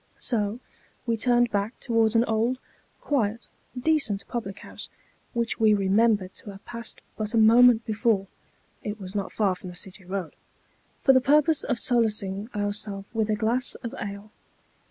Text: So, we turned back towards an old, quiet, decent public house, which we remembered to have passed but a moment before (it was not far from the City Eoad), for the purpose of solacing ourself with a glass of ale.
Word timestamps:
So, 0.17 0.59
we 1.05 1.15
turned 1.15 1.51
back 1.51 1.79
towards 1.79 2.15
an 2.15 2.25
old, 2.25 2.57
quiet, 3.01 3.47
decent 3.79 4.27
public 4.27 4.57
house, 4.61 4.89
which 5.33 5.59
we 5.59 5.75
remembered 5.75 6.33
to 6.37 6.49
have 6.49 6.65
passed 6.65 7.01
but 7.17 7.35
a 7.35 7.37
moment 7.37 7.85
before 7.85 8.25
(it 8.81 8.99
was 8.99 9.13
not 9.13 9.31
far 9.31 9.53
from 9.53 9.69
the 9.69 9.75
City 9.75 10.03
Eoad), 10.03 10.31
for 11.03 11.13
the 11.13 11.21
purpose 11.21 11.63
of 11.63 11.77
solacing 11.77 12.49
ourself 12.55 13.05
with 13.13 13.29
a 13.29 13.35
glass 13.35 13.75
of 13.83 13.93
ale. 14.01 14.31